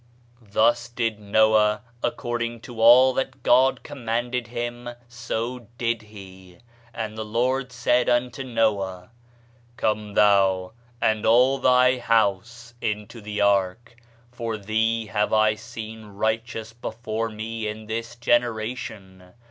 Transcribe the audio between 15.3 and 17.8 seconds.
I seen righteous before me